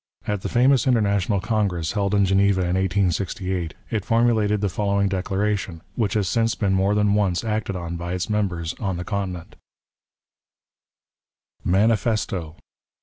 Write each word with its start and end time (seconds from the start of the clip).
At 0.25 0.41
the 0.41 0.49
famous 0.49 0.87
International 0.87 1.39
Congress, 1.39 1.91
held 1.91 2.15
in 2.15 2.25
Geneva 2.25 2.61
in 2.61 2.69
1868, 2.69 3.75
it 3.91 4.03
formulated 4.03 4.59
the 4.59 4.67
following 4.67 5.07
declaration, 5.07 5.81
which 5.95 6.15
has 6.15 6.27
since 6.27 6.55
been 6.55 6.73
more 6.73 6.95
than 6.95 7.13
once 7.13 7.43
acted 7.43 7.75
on 7.75 7.97
by 7.97 8.13
its 8.13 8.27
members 8.27 8.73
on 8.79 8.97
the 8.97 9.03
Continent: 9.05 9.55
"Manifesto. 11.63 12.55